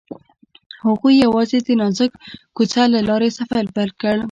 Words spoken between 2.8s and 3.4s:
له لارې